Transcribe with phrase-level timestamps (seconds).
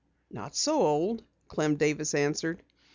[0.31, 2.63] "Not so old," Clem Davis answered.